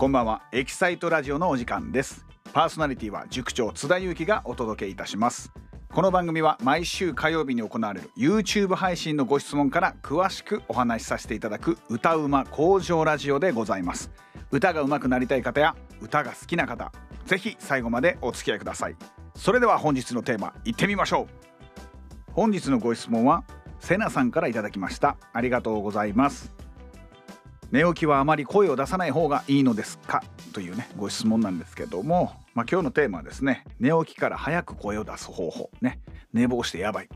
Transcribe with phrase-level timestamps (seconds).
[0.00, 0.40] こんばんは。
[0.50, 2.24] エキサイトラジオのお時間です。
[2.54, 5.52] パーソナリティは塾長津田祐樹がお届けいたします。
[5.92, 14.10] この番組は毎週火曜日に行われる YouTube 配信のご質問から詳しくお話しさせていただく歌うま向上ラジオでございます。
[14.50, 16.90] 歌が上手くなりたい方や歌が好きな方
[17.26, 18.96] ぜひ最後までお付き合いください。
[19.36, 22.32] それでは本日のテーマいってみましょう。
[22.32, 23.44] 本日のご質問は
[23.80, 25.18] セナさんからいただきました。
[25.34, 26.54] ありがとうございます。
[27.70, 30.22] 寝起きはあまり声を出さない方がいいのですか？
[30.52, 36.00] というねご質問なんですけども、まあ、今日のテーマはですね寝起きから早く声を出す方法ね。
[36.32, 37.08] 寝坊してやばい。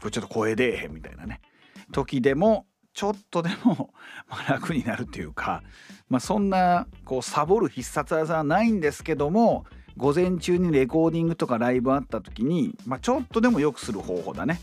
[0.00, 1.40] これちょっと声出えへんみたいなね。
[1.92, 3.92] 時でもちょっとでも
[4.48, 5.62] 楽になるっていうか、
[6.08, 9.66] まあ、そんなこうサボる必殺技はないんですけども
[9.98, 14.60] 午前中にレコーディングとかライブあった時に、まあ、ちょっとでも良くする方法だね。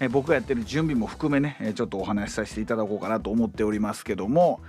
[0.00, 4.60] え僕がやってる準備も含めねちょっとお話しさせていただこうかなと思っておりますけども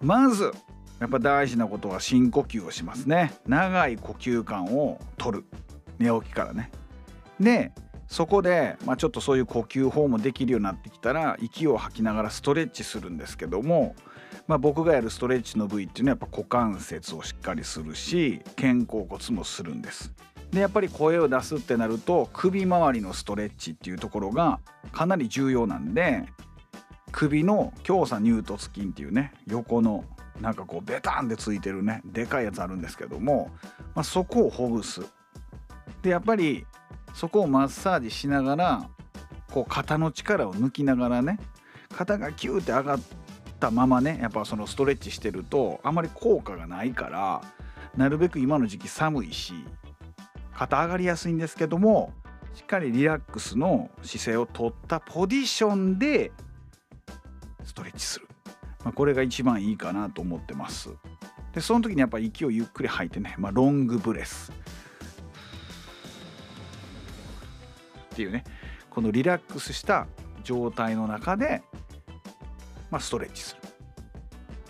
[0.00, 0.52] まず
[1.00, 3.32] やっぱ大事なことは深呼吸をしますね。
[3.46, 5.44] 長い呼吸感を取る。
[5.98, 6.70] 寝起きからね。
[7.40, 7.72] で
[8.06, 13.96] そこで、まあ、ちょっとそういう呼吸法もできるようになってきたら息を吐きながらストレッチするんですけども、
[14.46, 20.12] まあ、僕がやるストレッチの部位っていうのはやっぱ股関節をしっかりするし肩甲骨もするんです。
[20.52, 24.60] でやっぱり声を出すってなると首周りのストレッチっていうところが
[24.92, 26.26] かなり重要なんで
[27.10, 30.04] 首の強鎖乳突筋っていうね横の
[30.40, 33.50] なんかこうベタンってついてるねでかいやつあるんですけども、
[33.94, 35.02] まあ、そこをほぐす。
[36.02, 36.66] でやっぱり
[37.14, 38.88] そこをマッサージしながら
[39.52, 41.38] こう肩の力を抜きながらね
[41.94, 43.00] 肩がキューって上がっ
[43.60, 47.42] たままねやっぱそのストレッチしてるとあまり効果がないから
[47.96, 49.52] なるべく今の時期寒いし
[50.54, 52.12] 肩上がりやすいんですけども
[52.54, 56.32] しっかりリラックスの姿勢をとったポジションで
[57.64, 58.28] ストレッチする、
[58.84, 60.90] まあ、これが一番いいかなと思ってます。
[61.54, 64.52] でその時にやっぱ息をゆっくり吐いてね、まあ、ロングブレス。
[68.12, 68.44] っていうね
[68.90, 70.06] このリラックスした
[70.44, 71.62] 状態の中で、
[72.90, 73.62] まあ、ストレッチする。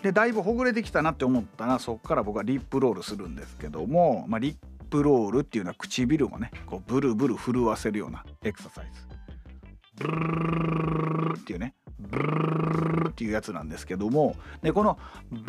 [0.01, 4.55] でだいぶほぐれてきたなって思ったらそこから僕はリップロールするんですけども、まあ、リッ
[4.93, 9.07] プロールっていうのは唇をねこうブルブル震わせるようなエクササイズ。
[9.95, 11.73] ブルルっていうね。
[11.97, 14.35] ブルルっていうやつなんですけども。
[14.61, 14.99] でこの
[15.31, 15.45] ブル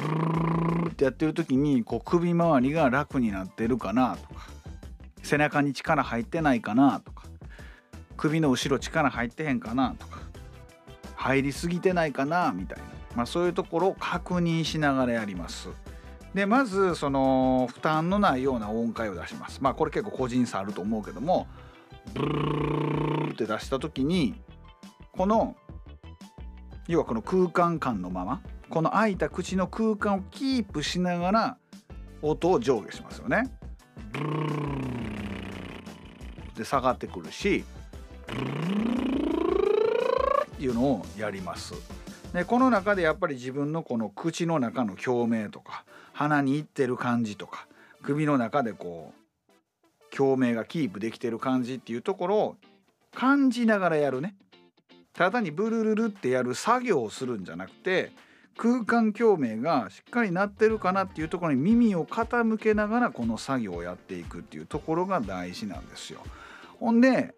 [0.79, 4.47] ルルってやってる時にこう首周りが楽になってるかなとか。
[5.23, 7.25] 背中に力入ってないかなとか。
[8.17, 10.21] 首の後ろ力入ってへんかなとか。
[11.17, 12.85] 入りすぎてないかなみたいな、
[13.15, 15.69] まあ、そういうところを確認しながらやります。
[16.35, 21.47] でまずその負担のないような音階を出しますまあこれ結構個人差あると思うけども
[22.13, 24.35] ブルーって出した時に
[25.13, 25.57] この
[26.89, 31.57] 要はこの空間感のままこの開いた口の空間をキープしながら
[32.21, 33.45] 音を上下しますよね。
[34.13, 37.65] ブルーで下がってくるし
[38.27, 41.75] ブルーっていうのをやります。
[42.33, 45.84] でこの中でやっぱり自分のこの口の中の共鳴とか
[46.15, 47.67] 鼻にいってる感じとか
[48.03, 52.57] 首の中でこう共鳴がキープできてる感じっていうところを
[53.13, 54.37] 感じながらやるね
[55.13, 58.13] ただにブルルルってやる作業をするんじゃなくて
[58.57, 66.21] 空間共鳴がしっかりなってるかなっていうところに耳を傾けながらこの作業をやっていくっていうところが大事なんですよ。
[66.79, 67.35] ほんで、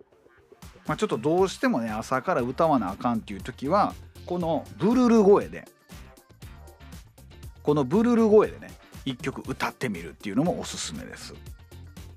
[0.86, 3.94] まあ、ちょっとどうしてもね朝から歌わなあかんっていう時は
[4.26, 5.66] このブルル声で
[7.66, 8.70] このブルル声でね
[9.04, 11.34] 一曲歌ってみるっていうのもおすすめです。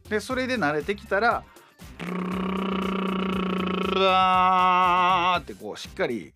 [0.07, 1.43] でそれで慣れてきたら
[1.97, 2.05] ブ
[3.95, 6.31] ルーってこうしっかり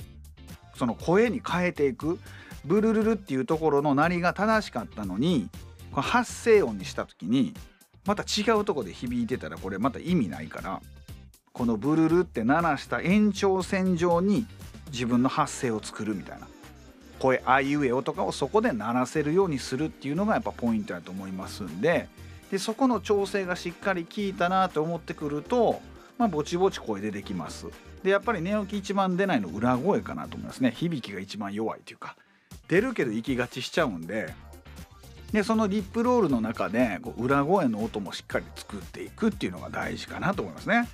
[0.76, 2.20] その声に変えていく
[2.66, 5.48] ブルルルっていうところの鳴りが正しかったのに
[5.92, 7.54] これ発声音にした時に
[8.06, 10.82] また違うとこで響いてたらこれまた意味ないから
[11.52, 14.48] このブルルって鳴らした延長線上に
[14.92, 16.48] 自分の発声を作るみたいな
[17.24, 22.10] 声あいうえおとかをそこで鳴らせるようにするっていうのがやっぱポイントだと思いますんで。
[22.52, 25.82] でそこの調整がしっかり効いたなと思ってくると、
[26.20, 27.68] まあ、ぼちぼち声出てきます。
[28.04, 30.72] でやっぱり寝起き一番出ないの裏声かなと思いますね。
[30.72, 32.18] 響きが一番弱いというか。
[32.68, 34.34] 出るけど息がちしちゃうんで。
[35.32, 40.90] でそのリップロールの中でこう裏声の音もしっかり作っていくっていうのが大事かなと思いますね。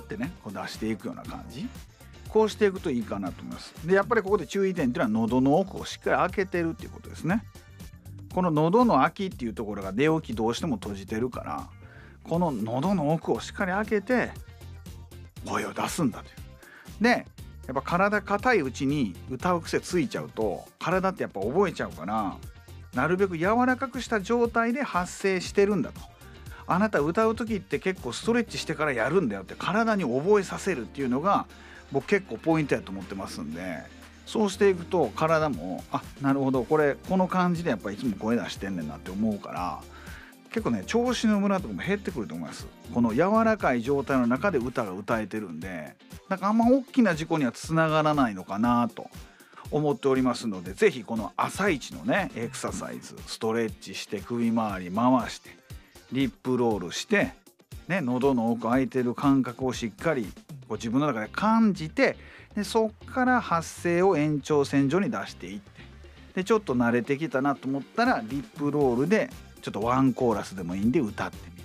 [0.00, 1.68] ってねこう出していくような感じ。
[2.32, 3.74] こうしていくといいかなと思います。
[3.86, 7.44] でやっぱりここで注意点っていうのは喉の奥をしっかり開けてるっていうことですね。
[8.32, 11.68] この喉の開きっていうところが寝起きどうしても閉じてるから
[12.22, 14.30] この喉の奥をしっかり開けて
[15.44, 16.32] 声を出すんだとい
[17.00, 17.02] う。
[17.02, 17.24] でやっ
[17.70, 22.36] やっぱ体硬いうちに歌う癖ついちゃうと体ってやっぱ覚えちゃうから
[22.94, 26.00] なるべく柔らかくした状態で発声してるんだと。
[26.66, 31.46] あなた歌う時って結構ストレッチしてからやるんだよって体に覚えさせるっていうのが
[31.92, 33.78] 僕結構ポイントやと思ってますんで
[34.26, 39.80] そうしていくと体もあなるほどこれこの感じでやっぱいつも声出してんねんなって思うから
[40.50, 42.66] 結構ね調子のムラとかも減ってくると思います。
[42.92, 45.94] この柔らかい状態の中で歌が歌えてるんで
[46.28, 49.08] なんかあんま大きな事故にはつながらないのかなと
[49.70, 55.50] 思っておりますので是非この朝一のねエクササイズストレッチして首周り回して
[56.12, 57.32] リップロールして
[57.86, 60.26] ね喉の奥開いてる感覚をしっかり
[60.70, 62.16] こう自分の中で感じて
[62.54, 65.80] でそっから発声を延長線上に出していって
[66.36, 69.30] でちょっと慣れてきたなと思ったらリップロールで
[69.62, 71.64] ちょっとワンコーラスでもいいんで歌ってみる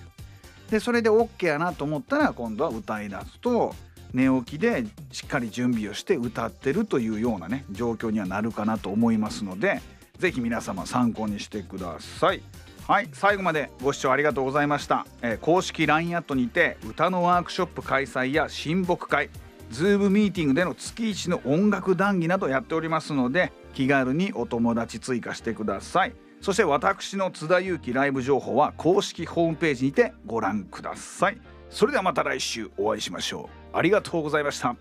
[0.72, 3.76] でそれで OK やなと思ったら今度は歌い出すと
[4.12, 9.82] 寝起きでしっかり準備をして歌ってるというようなね状況にはなるかなと思いますので
[10.18, 12.42] 是非皆様参考にしてください。
[12.88, 19.32] はい最後までご視聴ありがとうございました、えー、公式 LINE アットにて歌のワークショップ開催や親睦会
[19.72, 26.14] ズームミーティングでの月一の音楽談義などやっておりますので気軽にお友達追加してください。
[26.42, 31.42] そして私の津田祐樹ライブ情報は公式ホームページにてご覧ください。
[31.72, 33.78] それではまた来週お会いしましょう。
[33.78, 34.76] ありがとうございました。